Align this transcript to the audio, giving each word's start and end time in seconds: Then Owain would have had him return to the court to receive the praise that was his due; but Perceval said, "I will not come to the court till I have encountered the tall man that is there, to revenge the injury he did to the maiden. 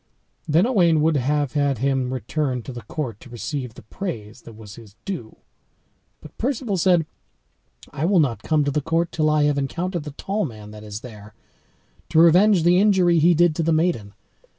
Then 0.47 0.65
Owain 0.65 0.99
would 1.03 1.15
have 1.15 1.53
had 1.53 1.77
him 1.77 2.11
return 2.11 2.63
to 2.63 2.73
the 2.73 2.81
court 2.81 3.19
to 3.19 3.29
receive 3.29 3.75
the 3.75 3.83
praise 3.83 4.41
that 4.41 4.55
was 4.55 4.73
his 4.73 4.95
due; 5.05 5.35
but 6.21 6.35
Perceval 6.39 6.77
said, 6.77 7.05
"I 7.93 8.05
will 8.05 8.19
not 8.19 8.41
come 8.41 8.63
to 8.63 8.71
the 8.71 8.81
court 8.81 9.11
till 9.11 9.29
I 9.29 9.43
have 9.43 9.59
encountered 9.59 10.01
the 10.01 10.09
tall 10.09 10.43
man 10.43 10.71
that 10.71 10.83
is 10.83 11.01
there, 11.01 11.35
to 12.09 12.17
revenge 12.17 12.63
the 12.63 12.79
injury 12.79 13.19
he 13.19 13.35
did 13.35 13.55
to 13.57 13.61
the 13.61 13.71
maiden. 13.71 14.15